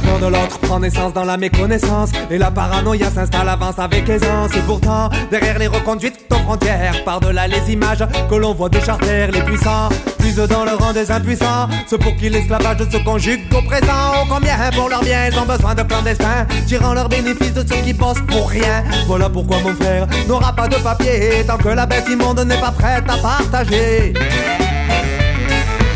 l'illusion 0.06 0.20
de 0.20 0.32
l'autre 0.32 0.60
prend 0.60 0.80
naissance 0.80 1.14
dans 1.14 1.26
la 1.26 1.38
méconnaissance. 1.38 2.12
Et 2.30 2.38
la 2.38 2.52
paranoïa 2.52 3.10
s'installe 3.10 3.50
avance 3.50 3.80
avec 3.80 4.08
aisance. 4.10 4.56
Et 4.56 4.62
pourtant 4.62 5.10
derrière 5.32 5.60
les 5.60 5.68
reconduites 5.68 6.20
aux 6.32 6.36
frontières 6.36 7.04
par-delà 7.04 7.48
les 7.48 7.72
images 7.72 8.06
que 8.30 8.36
l'on 8.36 8.54
voit 8.54 8.70
de 8.70 8.80
charter 8.80 9.28
les 9.32 9.42
puissants 9.42 9.90
plus 10.20 10.36
dans 10.36 10.66
le 10.66 10.72
rang 10.72 10.94
des 10.94 11.12
impuissants. 11.12 11.68
Ceux 11.88 11.98
pour 11.98 12.16
qui 12.16 12.30
l'esclavage 12.30 12.78
se 12.90 12.98
conjugue 12.98 13.42
au 13.54 13.62
présent. 13.62 13.86
Oh 14.22 14.26
combien 14.30 14.56
pour 14.76 14.90
leur 14.90 15.02
bien 15.02 15.28
ils 15.32 15.38
ont 15.38 15.46
besoin 15.46 15.76
de 15.76 15.84
clandestins 15.84 16.46
tirant 16.68 16.94
leur 16.94 17.10
bénéfice 17.10 17.54
de 17.54 17.62
ceux 17.68 17.82
qui 17.82 17.94
bossent 17.94 18.26
pour 18.28 18.50
rien. 18.50 18.84
Voilà 19.08 19.30
pourquoi 19.30 19.58
mon 19.60 19.74
frère 19.76 20.08
n'aura 20.28 20.54
pas 20.54 20.68
de 20.68 20.78
papier 20.78 21.44
tant 21.48 21.58
que 21.58 21.70
la 21.70 21.86
bête 21.86 22.08
immonde 22.10 22.40
n'est 22.42 22.60
pas 22.60 22.72
prête 22.72 23.04
à 23.08 23.18
partager. 23.18 24.14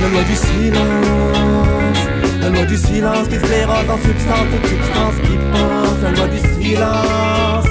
La 0.02 0.08
loi 0.08 0.24
du 0.24 0.36
silence 0.36 1.38
la 2.41 2.49
loi 2.49 2.65
du 2.65 2.78
silence 2.78 3.28
qui 3.28 3.36
se 3.36 3.67
en 3.67 3.97
substance 3.97 4.47
toute 4.52 4.69
substance 4.69 5.15
qui 5.23 5.38
pense. 5.52 6.02
La 6.04 6.12
loi 6.12 6.28
du 6.28 6.39
silence. 6.39 7.65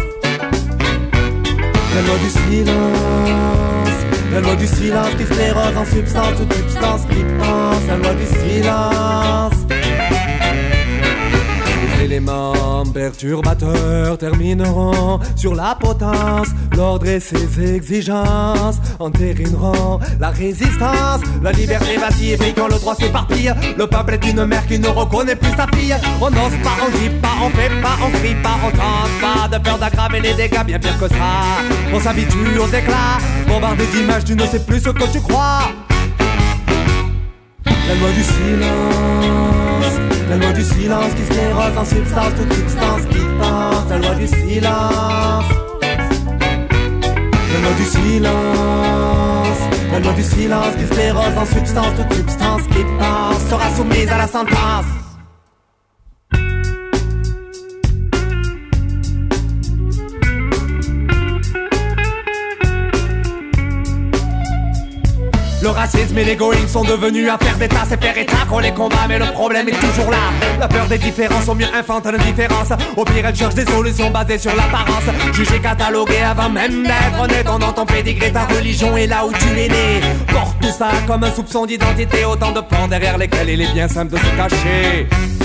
La 1.95 2.03
loi 2.03 2.19
du 2.19 2.31
silence. 2.31 3.99
La 4.33 4.41
loi 4.41 4.57
du 4.57 4.67
silence 4.67 5.15
qui 5.17 5.25
se 5.25 5.79
en 5.79 5.85
substance 5.85 6.37
toute 6.39 6.53
substance 6.53 7.03
qui 7.11 7.25
pense. 7.39 7.87
La 7.89 7.97
loi 7.97 8.15
du 8.15 8.27
silence 8.27 9.88
éléments 12.01 12.85
perturbateurs 12.93 14.19
termineront 14.19 15.19
sur 15.37 15.55
la 15.55 15.77
potence. 15.79 16.49
L'ordre 16.77 17.07
et 17.07 17.21
ses 17.21 17.75
exigences 17.75 18.79
entérineront 18.99 19.99
la 20.21 20.31
résistance. 20.31 21.21
La 21.43 21.53
liberté 21.53 21.97
vacille 21.97 22.33
et 22.33 22.53
quand 22.55 22.69
le 22.69 22.75
droit 22.75 22.95
s'éparpille. 22.95 23.53
Le 23.77 23.87
peuple 23.87 24.15
est 24.15 24.31
une 24.31 24.45
mère 24.45 24.67
qui 24.67 24.79
ne 24.79 24.89
reconnaît 24.89 25.37
plus 25.37 25.55
sa 25.57 25.67
fille. 25.77 25.97
On 26.21 26.31
n'ose 26.31 26.57
pas, 26.63 26.77
on 26.87 26.99
dit 26.99 27.11
pas, 27.21 27.37
on 27.43 27.51
fait 27.51 27.81
pas, 27.81 27.97
on 28.05 28.11
crie 28.19 28.35
pas, 28.43 28.57
on 28.65 28.71
tente 28.71 29.21
pas 29.21 29.57
de 29.57 29.63
peur 29.63 29.79
d'aggraver 29.79 30.21
les 30.21 30.35
dégâts, 30.35 30.65
bien 30.65 30.79
pire 30.79 30.99
que 30.99 31.09
ça. 31.09 31.15
On 31.93 32.01
s'habitue 32.01 32.59
aux 32.59 32.69
éclats, 32.69 33.19
bombardé 33.47 33.85
d'images, 33.87 34.25
tu 34.25 34.35
ne 34.35 34.47
sais 34.47 34.61
plus 34.61 34.81
ce 34.81 34.91
que 34.91 35.13
tu 35.13 35.21
crois. 35.21 35.61
La 37.65 37.95
loi 37.95 38.11
du 38.15 38.23
silence 38.23 39.58
la 40.29 40.37
loi 40.37 40.53
du 40.53 40.63
silence 40.63 41.15
qui 41.15 41.25
sclérose 41.25 41.79
en 41.79 41.85
substance 41.85 42.35
toute 42.37 42.53
substance 42.53 43.03
qui 43.11 43.19
pense. 43.39 43.89
La 43.91 43.99
loi 43.99 44.15
du 44.15 44.27
silence. 44.27 45.45
La 47.53 47.61
loi 47.61 47.73
du 47.77 47.85
silence. 47.85 49.59
La 49.93 50.01
loi 50.01 50.13
du 50.13 50.23
silence 50.23 50.75
qui 50.79 50.87
sclérose 50.87 51.37
en 51.37 51.47
substance 51.47 51.93
toute 51.97 52.13
substance 52.13 52.63
qui 52.63 52.85
pense 52.99 53.49
sera 53.49 53.71
soumise 53.77 54.09
à 54.11 54.19
la 54.19 54.27
sentence. 54.27 55.08
Racisme 65.89 66.19
et 66.19 66.25
l'égoïsme 66.25 66.69
sont 66.69 66.85
devenus 66.85 67.31
affaires 67.31 67.57
d'état, 67.57 67.85
c'est 67.89 68.03
faire 68.03 68.17
état 68.17 68.45
qu'on 68.49 68.59
les 68.59 68.73
combat, 68.73 69.07
mais 69.09 69.19
le 69.19 69.27
problème 69.33 69.69
est 69.69 69.81
toujours 69.81 70.11
là. 70.11 70.19
La 70.61 70.69
peur 70.69 70.87
des 70.87 70.99
différences, 70.99 71.45
sont 71.45 71.55
mieux 71.55 71.67
invente 71.75 72.05
l'indifférence. 72.07 72.69
Au 72.97 73.05
pire, 73.05 73.27
elle 73.27 73.35
cherche 73.35 73.55
des 73.55 73.65
solutions 73.65 74.11
basées 74.11 74.39
sur 74.39 74.55
l'apparence. 74.55 75.05
Jugé, 75.33 75.61
catalogué 75.61 76.21
avant 76.21 76.51
même 76.51 76.83
d'être 76.83 77.21
honnête, 77.21 77.47
on 77.49 77.63
entend 77.63 77.87
pédigrer 77.87 78.33
ta 78.33 78.45
religion 78.45 78.97
et 78.97 79.07
là 79.07 79.25
où 79.25 79.33
tu 79.33 79.49
es 79.59 79.69
né. 79.69 80.01
Porte 80.29 80.57
tout 80.61 80.73
ça 80.77 80.89
comme 81.07 81.25
un 81.25 81.33
soupçon 81.33 81.65
d'identité, 81.65 82.25
autant 82.25 82.53
de 82.53 82.61
plans 82.61 82.89
derrière 82.89 83.17
lesquels 83.17 83.49
il 83.49 83.63
est 83.63 83.73
bien 83.73 83.89
simple 83.89 84.13
de 84.13 84.19
se 84.19 84.37
cacher. 84.37 85.38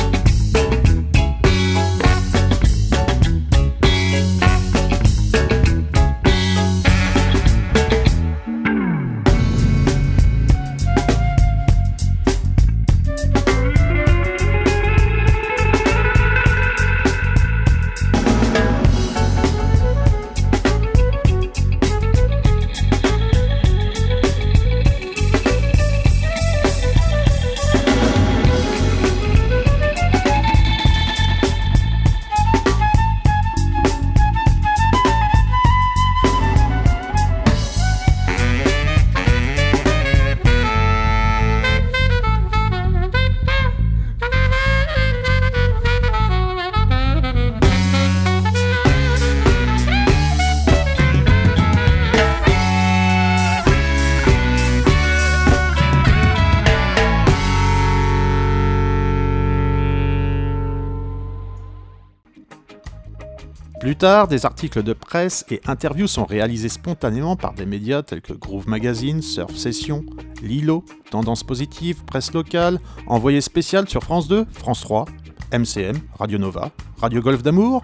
Des 64.03 64.45
articles 64.45 64.83
de 64.83 64.91
presse 64.91 65.45
et 65.49 65.61
interviews 65.65 66.07
sont 66.07 66.25
réalisés 66.25 66.67
spontanément 66.67 67.37
par 67.37 67.53
des 67.53 67.65
médias 67.65 68.01
tels 68.01 68.21
que 68.21 68.33
Groove 68.33 68.67
Magazine, 68.67 69.21
Surf 69.21 69.55
Session, 69.55 70.03
Lilo, 70.41 70.83
Tendance 71.09 71.45
Positive, 71.45 72.03
Presse 72.03 72.33
Locale, 72.33 72.81
Envoyé 73.07 73.39
Spécial 73.39 73.87
sur 73.87 74.03
France 74.03 74.27
2, 74.27 74.45
France 74.51 74.81
3, 74.81 75.05
MCM, 75.53 75.95
Radio 76.19 76.37
Nova, 76.37 76.71
Radio 76.97 77.21
Golf 77.21 77.43
d'Amour, 77.43 77.81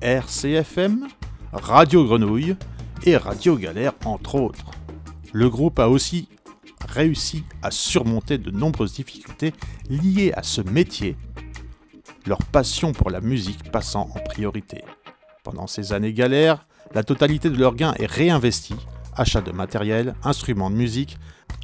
RCFM, 0.00 1.06
Radio 1.52 2.02
Grenouille 2.06 2.56
et 3.04 3.18
Radio 3.18 3.56
Galère 3.56 3.92
entre 4.06 4.36
autres. 4.36 4.70
Le 5.34 5.50
groupe 5.50 5.80
a 5.80 5.90
aussi 5.90 6.30
réussi 6.88 7.44
à 7.62 7.70
surmonter 7.70 8.38
de 8.38 8.50
nombreuses 8.50 8.94
difficultés 8.94 9.52
liées 9.90 10.32
à 10.34 10.42
ce 10.42 10.62
métier, 10.62 11.18
leur 12.24 12.38
passion 12.38 12.94
pour 12.94 13.10
la 13.10 13.20
musique 13.20 13.70
passant 13.70 14.08
en 14.14 14.20
priorité. 14.20 14.82
Pendant 15.44 15.66
ces 15.66 15.92
années 15.92 16.12
galères, 16.12 16.66
la 16.94 17.02
totalité 17.02 17.50
de 17.50 17.56
leurs 17.56 17.74
gains 17.74 17.94
est 17.98 18.06
réinvestie, 18.06 18.76
achat 19.16 19.40
de 19.40 19.52
matériel, 19.52 20.14
instruments 20.24 20.70
de 20.70 20.76
musique, 20.76 21.18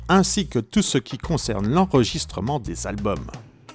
ainsi 0.09 0.49
que 0.49 0.59
tout 0.59 0.83
ce 0.83 0.99
qui 0.99 1.19
concerne 1.19 1.69
l'enregistrement 1.69 2.61
des 2.61 2.87
albums. 2.87 3.27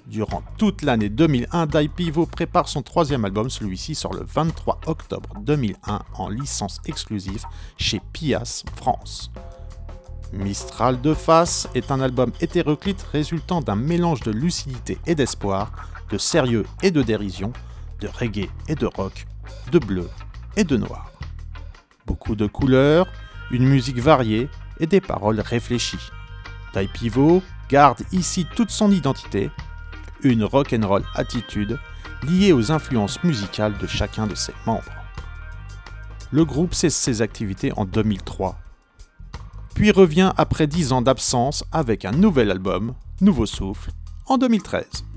Durant 0.05 0.41
toute 0.57 0.81
l'année 0.81 1.09
2001, 1.09 1.67
Dai 1.67 1.87
Pivot 1.87 2.25
prépare 2.25 2.67
son 2.67 2.81
troisième 2.81 3.25
album, 3.25 3.49
celui-ci 3.49 3.93
sort 3.93 4.13
le 4.13 4.23
23 4.25 4.81
octobre 4.87 5.29
2001 5.41 6.01
en 6.15 6.29
licence 6.29 6.81
exclusive 6.85 7.43
chez 7.77 8.01
Pias 8.11 8.63
France. 8.75 9.31
Mistral 10.33 11.01
de 11.01 11.13
face 11.13 11.67
est 11.75 11.91
un 11.91 12.01
album 12.01 12.31
hétéroclite 12.41 13.01
résultant 13.11 13.61
d'un 13.61 13.75
mélange 13.75 14.21
de 14.21 14.31
lucidité 14.31 14.97
et 15.05 15.15
d'espoir, 15.15 15.71
de 16.11 16.17
sérieux 16.17 16.65
et 16.81 16.91
de 16.91 17.01
dérision, 17.01 17.53
de 17.99 18.07
reggae 18.07 18.49
et 18.67 18.75
de 18.75 18.85
rock, 18.85 19.27
de 19.71 19.79
bleu 19.79 20.09
et 20.55 20.63
de 20.63 20.77
noir. 20.77 21.11
Beaucoup 22.05 22.35
de 22.35 22.47
couleurs, 22.47 23.07
une 23.51 23.67
musique 23.67 23.99
variée 23.99 24.49
et 24.79 24.87
des 24.87 25.01
paroles 25.01 25.39
réfléchies. 25.39 26.09
Tai 26.73 26.87
Pivot 26.87 27.41
garde 27.69 28.01
ici 28.11 28.47
toute 28.55 28.71
son 28.71 28.91
identité, 28.91 29.51
une 30.23 30.43
rock'n'roll 30.43 31.03
attitude 31.15 31.79
liée 32.23 32.51
aux 32.51 32.71
influences 32.71 33.23
musicales 33.23 33.77
de 33.77 33.87
chacun 33.87 34.27
de 34.27 34.35
ses 34.35 34.53
membres. 34.65 34.83
Le 36.31 36.45
groupe 36.45 36.73
cesse 36.73 36.95
ses 36.95 37.21
activités 37.21 37.71
en 37.75 37.85
2003, 37.85 38.57
puis 39.73 39.91
revient 39.91 40.33
après 40.37 40.67
10 40.67 40.91
ans 40.91 41.01
d'absence 41.01 41.63
avec 41.71 42.05
un 42.05 42.11
nouvel 42.11 42.51
album, 42.51 42.93
Nouveau 43.21 43.45
Souffle, 43.45 43.91
en 44.27 44.37
2013. 44.37 45.08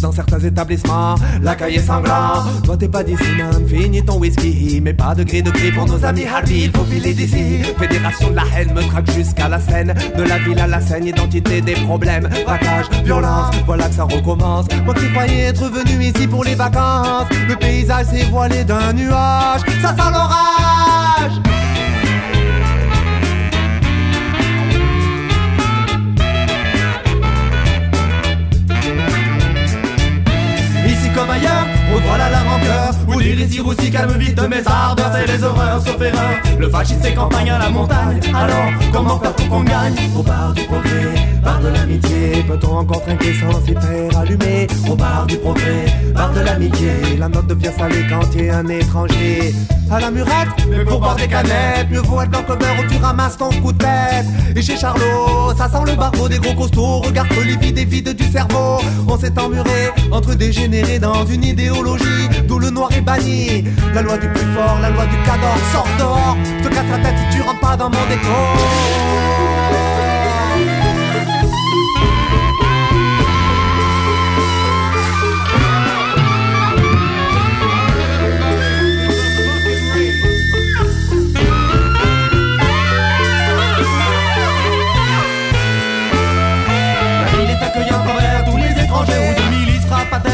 Dans 0.00 0.12
certains 0.12 0.40
établissements. 0.40 1.14
La 1.42 1.54
cahier 1.54 1.80
sanglant. 1.80 2.44
Toi 2.64 2.76
t'es 2.76 2.88
pas 2.88 3.02
d'ici, 3.02 3.30
man. 3.38 3.66
Finis 3.66 4.04
ton 4.04 4.18
whisky. 4.18 4.80
Mais 4.82 4.94
pas 4.94 5.14
de 5.14 5.24
gris 5.24 5.42
de 5.42 5.50
gris 5.50 5.72
pour 5.72 5.86
nos 5.86 6.04
amis 6.04 6.26
Harvey. 6.26 6.60
Il 6.64 6.70
faut 6.70 6.84
filer 6.84 7.14
d'ici. 7.14 7.62
Fédération 7.78 8.30
de 8.30 8.36
la 8.36 8.44
haine 8.56 8.72
me 8.74 8.82
traque 8.82 9.10
jusqu'à 9.12 9.48
la 9.48 9.60
scène. 9.60 9.94
De 10.16 10.22
la 10.22 10.38
ville 10.38 10.58
à 10.58 10.66
la 10.66 10.80
scène, 10.80 11.06
identité 11.06 11.60
des 11.60 11.74
problèmes. 11.74 12.28
Braquage, 12.44 12.86
violence. 13.04 13.54
Voilà 13.66 13.88
que 13.88 13.94
ça 13.94 14.04
recommence. 14.04 14.66
Moi 14.84 14.94
qui 14.94 15.10
croyais 15.10 15.40
être 15.48 15.68
venu 15.68 16.04
ici 16.04 16.26
pour 16.26 16.44
les 16.44 16.54
vacances. 16.54 17.26
Le 17.48 17.56
paysage 17.56 18.06
s'est 18.06 18.24
voilé 18.24 18.64
d'un 18.64 18.92
nuage. 18.92 19.60
Ça 19.82 19.90
sent 19.90 20.10
l'orage. 20.12 21.49
Ailleurs. 32.12 32.16
Oh 32.16 32.16
voilà 32.16 32.39
des 33.20 33.34
récits 33.34 33.60
aussi 33.60 33.90
calme 33.90 34.16
vite 34.18 34.40
mes 34.48 34.66
ardeurs, 34.66 35.12
c'est 35.14 35.26
les 35.30 35.44
horreurs 35.44 35.80
sauf 35.84 36.00
erreur. 36.00 36.30
Le 36.58 36.68
fasciste 36.68 37.04
fait 37.04 37.14
campagne 37.14 37.50
à 37.50 37.58
la 37.58 37.70
montagne, 37.70 38.20
alors 38.34 38.72
comment 38.92 39.18
faire 39.18 39.34
pour 39.34 39.48
qu'on 39.48 39.62
gagne 39.62 39.94
Au 40.16 40.22
bar 40.22 40.52
du 40.54 40.62
progrès, 40.64 41.14
bar 41.42 41.60
de 41.60 41.68
l'amitié, 41.68 42.44
peut-on 42.46 42.78
encore 42.78 43.02
trinquer 43.02 43.34
sans 43.34 43.64
s'y 43.64 43.72
faire 43.72 44.18
allumer 44.18 44.66
Au 44.88 44.96
bar 44.96 45.26
du 45.26 45.36
progrès, 45.36 45.86
bar 46.14 46.32
de 46.32 46.40
l'amitié, 46.40 46.90
la 47.18 47.28
note 47.28 47.46
devient 47.46 47.72
salée 47.78 48.06
quand 48.08 48.34
y 48.34 48.48
a 48.48 48.58
un 48.58 48.68
étranger. 48.68 49.54
À 49.90 49.98
la 49.98 50.10
murette, 50.12 50.48
mais 50.68 50.84
pour 50.84 51.00
boire 51.00 51.16
des 51.16 51.26
canettes, 51.26 51.90
mieux 51.90 51.98
vaut 51.98 52.20
être 52.22 52.30
blanc 52.30 52.44
comme 52.46 52.58
où 52.58 52.88
tu 52.88 52.96
ramasses 53.02 53.36
ton 53.36 53.50
coup 53.60 53.72
de 53.72 53.78
tête. 53.78 54.26
Et 54.54 54.62
chez 54.62 54.76
Charlot, 54.76 55.52
ça 55.58 55.68
sent 55.68 55.82
le 55.84 55.96
barbeau 55.96 56.28
des 56.28 56.38
gros 56.38 56.54
costauds, 56.54 57.00
regarde 57.00 57.28
les 57.44 57.56
vides 57.56 57.78
et 57.78 57.84
vides 57.84 58.14
du 58.14 58.30
cerveau. 58.30 58.78
On 59.08 59.18
s'est 59.18 59.36
emmuré 59.36 59.90
entre 60.12 60.34
dégénérés 60.34 61.00
dans 61.00 61.26
une 61.26 61.42
idéologie 61.42 62.28
d'où 62.46 62.60
le 62.60 62.70
noir 62.70 62.92
est 62.92 63.00
La 63.10 64.02
loi 64.02 64.16
du 64.18 64.28
plus 64.28 64.46
fort, 64.54 64.78
la 64.80 64.88
loi 64.88 65.04
du 65.04 65.16
cador, 65.24 65.56
sort 65.72 65.88
dehors. 65.98 66.36
Te 66.62 66.68
casse 66.68 66.84
la 66.92 66.98
tête 66.98 67.16
si 67.18 67.36
tu 67.36 67.42
rentres 67.42 67.58
pas 67.58 67.76
dans 67.76 67.90
mon 67.90 68.06
décor. 68.08 68.56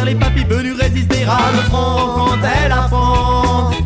les 0.07 0.15
papis 0.15 0.45
venus 0.45 0.76
résister 0.97 1.25
à 1.25 1.53
le 1.53 1.59
front 1.69 2.15
quand 2.15 2.39
elle 2.43 2.73
affronte 2.73 3.36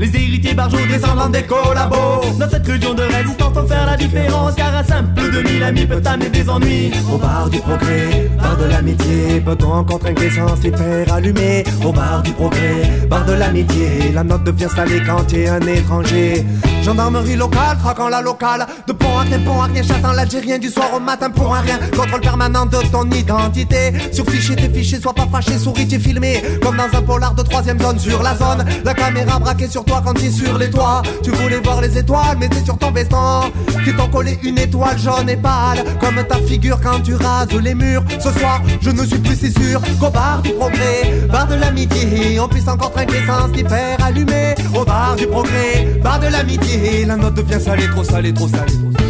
les 0.01 0.17
héritiers 0.17 0.55
barjots 0.55 0.79
descendants 0.89 1.29
des 1.29 1.43
collabos. 1.43 2.23
Dans 2.39 2.49
cette 2.49 2.67
région 2.67 2.95
de 2.95 3.03
résistance, 3.03 3.53
on 3.55 3.67
faire 3.67 3.87
la 3.87 3.97
différence, 3.97 4.55
car 4.55 4.75
un 4.75 4.83
simple 4.83 5.31
demi-ami 5.31 5.87
peut 5.87 6.03
amener 6.05 6.31
des 6.31 6.49
ennuis. 6.49 6.91
Au 7.13 7.19
bar 7.19 7.51
du 7.51 7.59
progrès, 7.59 8.31
bar 8.41 8.57
de 8.57 8.65
l'amitié, 8.65 9.43
peut-on 9.45 9.85
trinquer 9.85 10.31
sans 10.31 10.57
s'y 10.57 10.71
faire 10.71 11.13
allumer? 11.13 11.65
Au 11.85 11.93
bar 11.93 12.23
du 12.23 12.33
progrès, 12.33 12.91
bar 13.09 13.27
de 13.27 13.35
l'amitié, 13.35 14.11
la 14.15 14.25
note 14.25 14.45
devient 14.45 14.69
salée 14.75 15.03
quand 15.07 15.33
es 15.35 15.49
un 15.49 15.61
étranger. 15.61 16.47
Gendarmerie 16.83 17.37
locale, 17.37 17.77
traquant 17.79 18.09
la 18.09 18.23
locale, 18.23 18.67
de 18.87 18.95
pont 18.95 19.19
à 19.19 19.23
rien, 19.23 19.39
pont 19.41 19.61
à 19.61 19.67
rien, 19.67 19.83
chassant 19.83 20.13
l'Algérien 20.13 20.59
du 20.59 20.71
soir 20.71 20.89
au 20.97 21.01
matin 21.01 21.29
pour 21.29 21.55
un 21.55 21.61
rien. 21.61 21.79
Contrôle 21.95 22.23
permanent 22.23 22.65
de 22.65 22.79
ton 22.91 23.05
identité. 23.11 23.93
Sur 24.13 24.25
fichier, 24.25 24.57
tes 24.57 24.71
fichiers, 24.71 24.99
sois 24.99 25.13
pas 25.13 25.27
fâché, 25.31 25.59
souris, 25.59 25.87
t'es 25.87 25.99
filmé. 25.99 26.43
Comme 26.63 26.79
dans 26.79 26.99
un 26.99 27.03
polar 27.03 27.35
de 27.35 27.43
troisième 27.43 27.79
zone 27.79 27.99
sur 27.99 28.23
la 28.23 28.35
zone. 28.35 28.65
La 28.83 28.95
caméra 28.95 29.39
braquée 29.39 29.69
sur 29.69 29.85
toi 29.91 30.03
quand 30.05 30.15
t'es 30.15 30.31
sur 30.31 30.57
les 30.57 30.71
toits. 30.71 31.03
Tu 31.23 31.31
voulais 31.31 31.61
voir 31.61 31.81
les 31.81 31.99
étoiles, 31.99 32.37
mais 32.39 32.49
t'es 32.49 32.65
sur 32.65 32.79
ton 32.79 32.91
veston. 32.93 33.51
Qui 33.85 33.95
t'ont 33.95 34.09
collé 34.09 34.39
une 34.43 34.59
étoile 34.59 34.99
jaune 34.99 35.29
et 35.29 35.37
pâle. 35.37 35.85
Comme 36.01 36.23
ta 36.25 36.37
figure 36.37 36.81
quand 36.81 37.01
tu 37.03 37.15
rases 37.15 37.53
les 37.61 37.75
murs. 37.75 38.05
Ce 38.19 38.31
soir, 38.31 38.63
je 38.81 38.91
ne 38.91 39.05
suis 39.05 39.19
plus 39.19 39.37
si 39.37 39.53
sûr 39.53 39.81
qu'au 39.99 40.11
bar 40.11 40.43
du 40.43 40.53
progrès, 40.53 41.27
bar 41.31 41.47
de 41.47 41.55
l'amitié, 41.55 42.39
on 42.39 42.49
puisse 42.49 42.69
encore 42.69 42.93
trinquer 42.93 43.23
sans 43.27 43.53
s'y 43.53 43.65
faire 43.65 43.99
allumer. 44.05 44.55
Au 44.75 44.85
bar 44.85 45.17
du 45.17 45.27
progrès, 45.27 45.99
bar 46.03 46.21
de 46.21 46.29
l'amitié, 46.29 47.05
la 47.07 47.17
note 47.17 47.35
devient 47.35 47.61
salée, 47.61 47.89
trop 47.89 48.05
salée, 48.05 48.33
trop 48.33 48.49
salée, 48.49 48.73
trop 48.73 48.95
salée. 48.95 49.10